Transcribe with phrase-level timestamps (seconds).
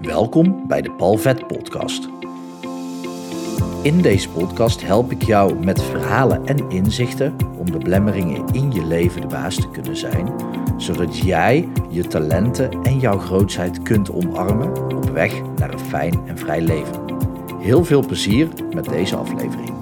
[0.00, 2.08] Welkom bij de Palvet Podcast.
[3.82, 8.84] In deze podcast help ik jou met verhalen en inzichten om de blemmeringen in je
[8.84, 10.32] leven de baas te kunnen zijn,
[10.76, 16.38] zodat jij je talenten en jouw grootheid kunt omarmen op weg naar een fijn en
[16.38, 17.04] vrij leven.
[17.58, 19.72] Heel veel plezier met deze aflevering.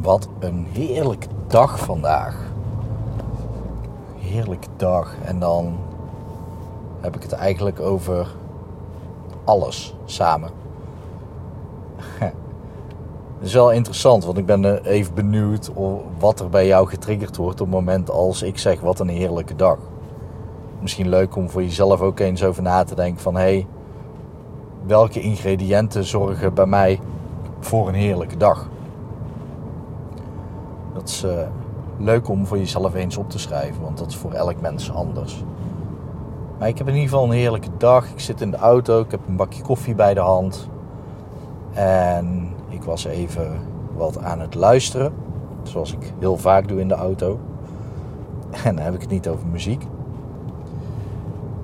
[0.00, 2.52] Wat een heerlijke dag vandaag.
[4.18, 5.14] Heerlijke dag.
[5.24, 5.90] En dan
[7.02, 8.26] heb ik het eigenlijk over
[9.44, 10.50] alles samen.
[13.38, 15.70] Het is wel interessant, want ik ben even benieuwd
[16.18, 19.56] wat er bij jou getriggerd wordt op het moment als ik zeg wat een heerlijke
[19.56, 19.78] dag.
[20.80, 23.66] Misschien leuk om voor jezelf ook eens over na te denken van hé, hey,
[24.86, 27.00] welke ingrediënten zorgen bij mij
[27.60, 28.68] voor een heerlijke dag?
[30.94, 31.32] Dat is uh,
[31.98, 35.44] leuk om voor jezelf eens op te schrijven, want dat is voor elk mens anders.
[36.58, 38.10] Maar ik heb in ieder geval een heerlijke dag.
[38.10, 40.68] Ik zit in de auto, ik heb een bakje koffie bij de hand.
[41.72, 43.60] En ik was even
[43.96, 45.12] wat aan het luisteren.
[45.62, 47.38] Zoals ik heel vaak doe in de auto.
[48.64, 49.86] En dan heb ik het niet over muziek.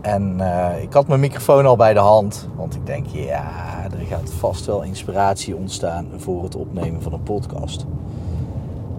[0.00, 2.48] En uh, ik had mijn microfoon al bij de hand.
[2.56, 3.44] Want ik denk, ja,
[3.84, 7.86] er gaat vast wel inspiratie ontstaan voor het opnemen van een podcast.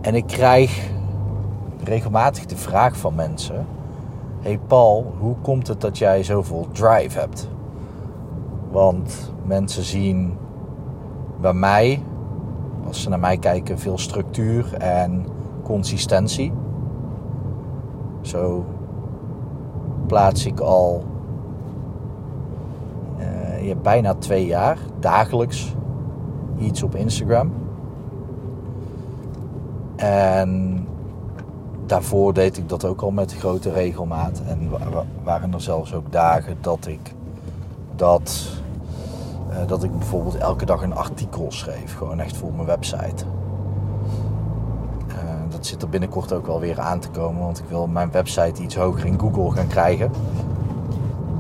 [0.02, 0.90] En ik krijg
[1.84, 3.66] regelmatig de vraag van mensen:
[4.46, 7.50] Hey Paul, hoe komt het dat jij zoveel drive hebt?
[8.72, 10.38] Want mensen zien
[11.42, 12.02] bij mij,
[12.88, 15.26] als ze naar mij kijken, veel structuur en
[15.64, 16.54] consistentie.
[18.22, 18.66] Zo
[20.08, 21.04] plaats ik al
[23.64, 25.76] uh, bijna twee jaar dagelijks
[26.58, 27.52] iets op Instagram.
[29.96, 30.85] En
[31.86, 34.42] daarvoor deed ik dat ook al met grote regelmaat.
[34.48, 34.70] En
[35.24, 37.14] waren er zelfs ook dagen dat ik
[37.96, 38.48] dat,
[39.50, 41.96] uh, dat ik bijvoorbeeld elke dag een artikel schreef.
[41.98, 43.26] Gewoon echt voor mijn website.
[45.08, 45.16] Uh,
[45.50, 47.42] dat zit er binnenkort ook wel weer aan te komen.
[47.42, 50.12] Want ik wil mijn website iets hoger in Google gaan krijgen.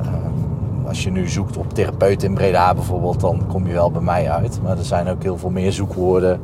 [0.01, 4.01] Uh, als je nu zoekt op therapeut in Breda bijvoorbeeld, dan kom je wel bij
[4.01, 4.59] mij uit.
[4.63, 6.41] Maar er zijn ook heel veel meer zoekwoorden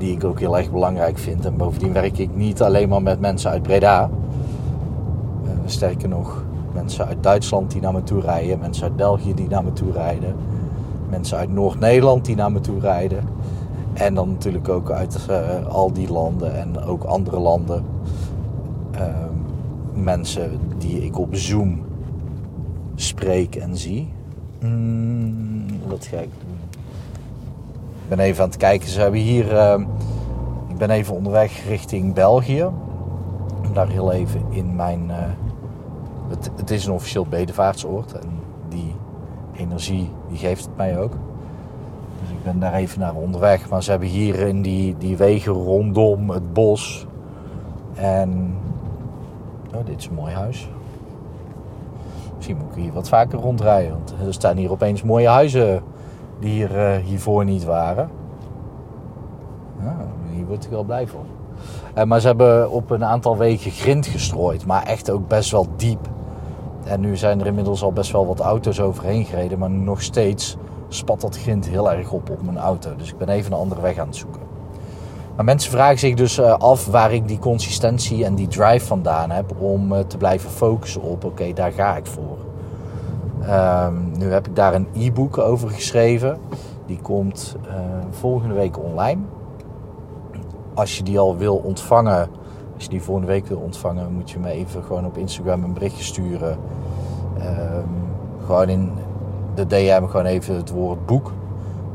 [0.00, 1.44] die ik ook heel erg belangrijk vind.
[1.44, 4.10] En bovendien werk ik niet alleen maar met mensen uit Breda.
[5.44, 6.44] Uh, sterker nog,
[6.74, 9.92] mensen uit Duitsland die naar me toe rijden, mensen uit België die naar me toe
[9.92, 10.34] rijden,
[11.10, 13.24] mensen uit Noord-Nederland die naar me toe rijden.
[13.92, 17.84] En dan natuurlijk ook uit uh, al die landen en ook andere landen.
[18.94, 19.00] Uh,
[19.94, 21.80] mensen die ik op Zoom
[22.94, 24.12] spreek en zie.
[24.60, 26.69] Mm, wat ga ik doen?
[28.10, 28.88] Ben even aan het kijken.
[28.88, 29.52] Ze hebben hier.
[29.52, 29.80] Uh,
[30.68, 32.64] ik ben even onderweg richting België.
[33.64, 35.10] Om daar heel even in mijn.
[36.28, 38.12] Het, het, is een officieel bedevaartsoord.
[38.12, 38.28] En
[38.68, 38.94] die
[39.56, 41.12] energie die geeft het mij ook.
[42.20, 43.68] Dus ik ben daar even naar onderweg.
[43.68, 47.06] Maar ze hebben hier in die, die wegen rondom het bos.
[47.94, 48.54] En.
[49.74, 50.70] Oh, dit is een mooi huis.
[52.36, 53.90] Misschien moet ik hier wat vaker rondrijden.
[53.90, 55.82] Want er staan hier opeens mooie huizen
[56.40, 58.10] die hier, uh, hiervoor niet waren.
[60.32, 61.24] Hier word ik wel blij van.
[61.98, 65.66] Uh, maar ze hebben op een aantal wegen grind gestrooid, maar echt ook best wel
[65.76, 66.08] diep.
[66.84, 70.56] En nu zijn er inmiddels al best wel wat auto's overheen gereden, maar nog steeds
[70.88, 72.96] spat dat grind heel erg op op mijn auto.
[72.96, 74.40] Dus ik ben even een andere weg aan het zoeken.
[75.36, 79.30] Maar mensen vragen zich dus uh, af waar ik die consistentie en die drive vandaan
[79.30, 82.49] heb om te blijven focussen op, oké, daar ga ik voor.
[83.50, 86.38] Um, nu heb ik daar een e-book over geschreven.
[86.86, 87.74] Die komt uh,
[88.10, 89.20] volgende week online.
[90.74, 92.28] Als je die al wil ontvangen,
[92.74, 95.72] als je die volgende week wil ontvangen, moet je me even gewoon op Instagram een
[95.72, 96.58] berichtje sturen.
[97.38, 97.88] Um,
[98.46, 98.90] gewoon in
[99.54, 101.32] de DM gewoon even het woord boek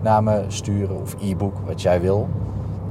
[0.01, 2.27] naar me sturen of e-book, wat jij wil.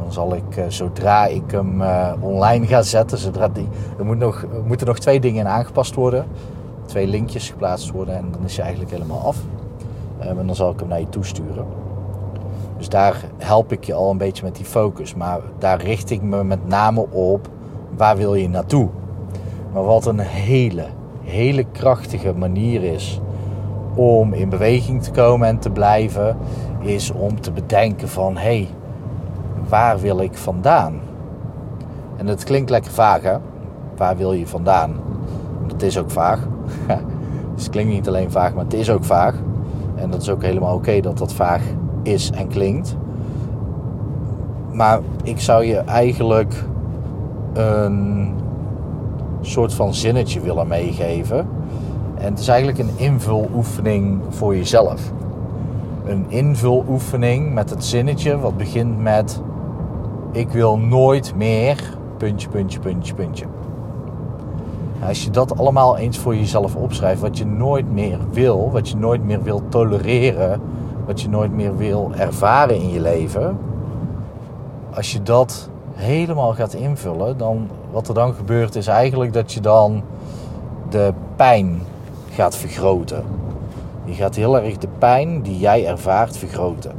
[0.03, 4.19] Dan zal ik, uh, zodra ik hem uh, online ga zetten, zodra die, er, moet
[4.19, 6.27] nog, er moeten nog twee dingen in aangepast worden
[6.85, 9.37] twee linkjes geplaatst worden en dan is hij eigenlijk helemaal af.
[10.23, 11.67] Um, en dan zal ik hem naar je toesturen.
[12.77, 15.15] Dus daar help ik je al een beetje met die focus.
[15.15, 17.49] Maar daar richt ik me met name op
[17.97, 18.89] waar wil je naartoe.
[19.73, 20.87] Maar wat een hele,
[21.23, 23.21] hele krachtige manier is
[23.95, 26.37] om in beweging te komen en te blijven,
[26.81, 28.69] is om te bedenken van hé, hey,
[29.69, 31.01] waar wil ik vandaan?
[32.17, 33.37] En dat klinkt lekker vaag hè?
[33.97, 34.95] Waar wil je vandaan?
[35.67, 36.47] Dat is ook vaag.
[37.55, 39.35] dus het klinkt niet alleen vaag, maar het is ook vaag.
[39.95, 41.63] En dat is ook helemaal oké dat dat vaag
[42.03, 42.97] is en klinkt.
[44.73, 46.65] Maar ik zou je eigenlijk
[47.53, 48.35] een
[49.41, 51.49] soort van zinnetje willen meegeven.
[52.19, 55.13] En het is eigenlijk een invuloefening voor jezelf.
[56.05, 59.41] Een invuloefening met het zinnetje wat begint met:
[60.33, 61.99] Ik wil nooit meer.
[62.17, 63.45] Puntje, puntje, puntje, puntje.
[65.09, 68.97] Als je dat allemaal eens voor jezelf opschrijft, wat je nooit meer wil, wat je
[68.97, 70.61] nooit meer wil tolereren,
[71.07, 73.59] wat je nooit meer wil ervaren in je leven.
[74.95, 79.61] Als je dat helemaal gaat invullen, dan wat er dan gebeurt is eigenlijk dat je
[79.61, 80.03] dan
[80.89, 81.83] de pijn
[82.31, 83.25] gaat vergroten.
[84.05, 86.93] Je gaat heel erg de pijn die jij ervaart vergroten.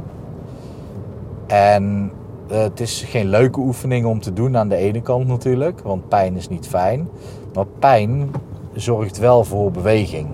[1.46, 2.10] En
[2.48, 6.08] eh, het is geen leuke oefening om te doen aan de ene kant natuurlijk, want
[6.08, 7.08] pijn is niet fijn.
[7.56, 8.30] Maar pijn
[8.72, 10.28] zorgt wel voor beweging.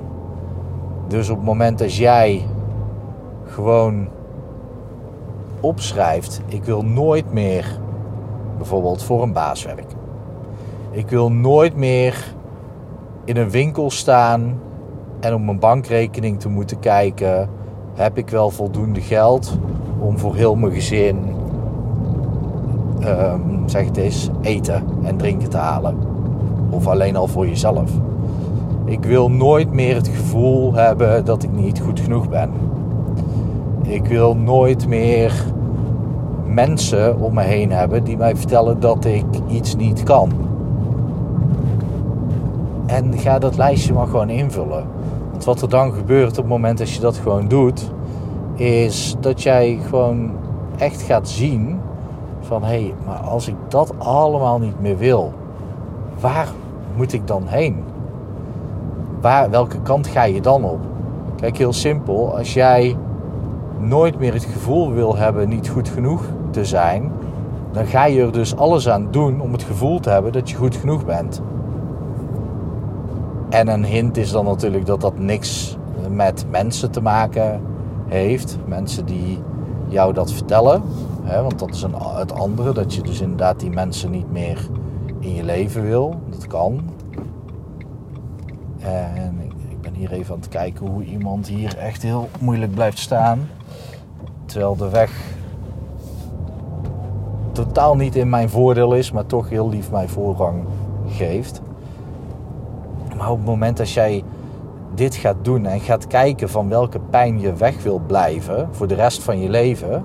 [1.09, 2.47] Dus op het moment dat jij
[3.47, 4.09] gewoon
[5.61, 7.79] opschrijft: ik wil nooit meer
[8.57, 9.97] bijvoorbeeld voor een baas werken.
[10.91, 12.35] Ik wil nooit meer
[13.25, 14.61] in een winkel staan
[15.21, 17.49] en op mijn bankrekening te moeten kijken:
[17.95, 19.59] heb ik wel voldoende geld
[19.99, 21.37] om voor heel mijn gezin,
[23.05, 26.12] um, zeg het eens, eten en drinken te halen?
[26.73, 27.91] Of alleen al voor jezelf.
[28.85, 32.51] Ik wil nooit meer het gevoel hebben dat ik niet goed genoeg ben.
[33.83, 35.45] Ik wil nooit meer
[36.47, 40.33] mensen om me heen hebben die mij vertellen dat ik iets niet kan.
[42.87, 44.85] En ga dat lijstje maar gewoon invullen.
[45.31, 47.91] Want wat er dan gebeurt op het moment dat je dat gewoon doet,
[48.55, 50.31] is dat jij gewoon
[50.79, 51.81] echt gaat zien
[52.41, 55.33] van hé, hey, maar als ik dat allemaal niet meer wil,
[56.21, 56.49] waar
[56.97, 57.83] moet ik dan heen?
[59.21, 60.81] Waar, welke kant ga je dan op?
[61.37, 62.37] Kijk, heel simpel.
[62.37, 62.97] Als jij
[63.79, 67.13] nooit meer het gevoel wil hebben niet goed genoeg te zijn,
[67.73, 70.57] dan ga je er dus alles aan doen om het gevoel te hebben dat je
[70.57, 71.43] goed genoeg bent.
[73.49, 75.77] En een hint is dan natuurlijk dat dat niks
[76.11, 77.61] met mensen te maken
[78.09, 78.59] heeft.
[78.67, 79.39] Mensen die
[79.89, 80.83] jou dat vertellen.
[81.23, 84.69] Hè, want dat is een, het andere, dat je dus inderdaad die mensen niet meer
[85.23, 86.21] in je leven wil.
[86.31, 86.81] Dat kan.
[88.79, 89.41] En
[89.71, 93.49] ik ben hier even aan het kijken hoe iemand hier echt heel moeilijk blijft staan.
[94.45, 95.35] Terwijl de weg
[97.53, 100.65] totaal niet in mijn voordeel is, maar toch heel lief mij voorrang
[101.07, 101.61] geeft.
[103.17, 104.25] Maar op het moment dat jij
[104.95, 108.95] dit gaat doen en gaat kijken van welke pijn je weg wil blijven voor de
[108.95, 110.05] rest van je leven.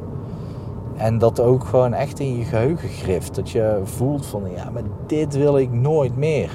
[0.98, 3.36] En dat ook gewoon echt in je geheugen grift.
[3.36, 6.52] Dat je voelt van ja, maar dit wil ik nooit meer.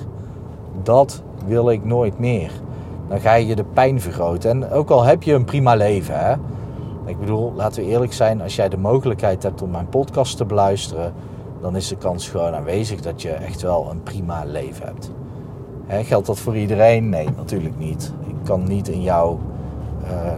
[0.82, 2.52] Dat wil ik nooit meer.
[3.08, 4.50] Dan ga je de pijn vergroten.
[4.50, 6.34] En ook al heb je een prima leven, hè.
[7.06, 10.44] Ik bedoel, laten we eerlijk zijn, als jij de mogelijkheid hebt om mijn podcast te
[10.44, 11.12] beluisteren,
[11.60, 15.10] dan is de kans gewoon aanwezig dat je echt wel een prima leven hebt.
[15.86, 17.08] Hè, geldt dat voor iedereen?
[17.08, 18.12] Nee, natuurlijk niet.
[18.26, 19.38] Ik kan niet in jouw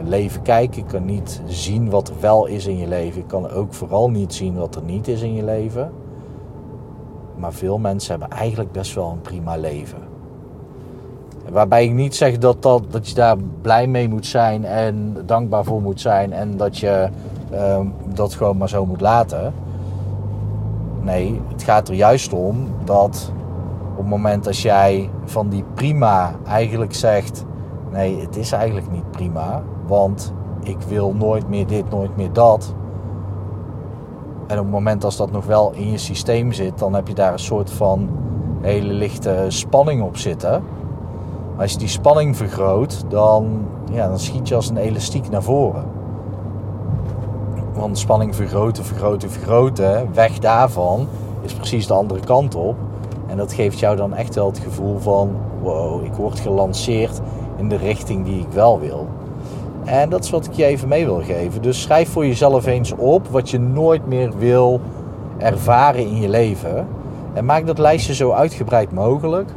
[0.05, 0.81] leven kijken.
[0.81, 3.21] Ik kan niet zien wat er wel is in je leven.
[3.21, 5.93] Ik kan ook vooral niet zien wat er niet is in je leven.
[7.37, 9.99] Maar veel mensen hebben eigenlijk best wel een prima leven.
[11.51, 15.65] Waarbij ik niet zeg dat, dat, dat je daar blij mee moet zijn en dankbaar
[15.65, 17.09] voor moet zijn en dat je
[17.53, 17.81] uh,
[18.15, 19.53] dat gewoon maar zo moet laten.
[21.01, 23.33] Nee, het gaat er juist om dat
[23.91, 27.45] op het moment dat jij van die prima eigenlijk zegt:
[27.95, 32.75] nee, het is eigenlijk niet prima, want ik wil nooit meer dit, nooit meer dat.
[34.47, 37.15] En op het moment als dat nog wel in je systeem zit, dan heb je
[37.15, 38.09] daar een soort van
[38.61, 40.63] hele lichte spanning op zitten.
[41.57, 45.85] Als je die spanning vergroot, dan, ja, dan schiet je als een elastiek naar voren.
[47.75, 51.07] Want spanning vergroten, vergroten, vergroten, weg daarvan
[51.43, 52.77] is precies de andere kant op.
[53.27, 55.31] En dat geeft jou dan echt wel het gevoel van:
[55.63, 57.21] wow, ik word gelanceerd
[57.65, 59.09] in de richting die ik wel wil.
[59.85, 61.63] En dat is wat ik je even mee wil geven.
[61.63, 64.81] Dus schrijf voor jezelf eens op wat je nooit meer wil
[65.39, 66.87] ervaren in je leven.
[67.33, 69.51] En maak dat lijstje zo uitgebreid mogelijk.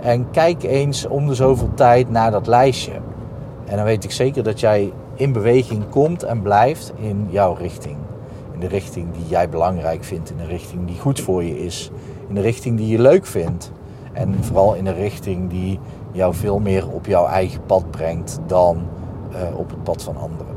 [0.00, 2.92] En kijk eens om de zoveel tijd naar dat lijstje.
[3.64, 7.96] En dan weet ik zeker dat jij in beweging komt en blijft in jouw richting.
[8.52, 11.90] In de richting die jij belangrijk vindt, in de richting die goed voor je is,
[12.28, 13.72] in de richting die je leuk vindt.
[14.12, 15.78] En vooral in de richting die
[16.18, 18.86] jou veel meer op jouw eigen pad brengt dan
[19.32, 20.56] uh, op het pad van anderen.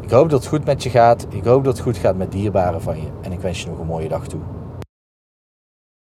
[0.00, 1.26] Ik hoop dat het goed met je gaat.
[1.28, 3.08] Ik hoop dat het goed gaat met dierbaren van je.
[3.20, 4.40] En ik wens je nog een mooie dag toe.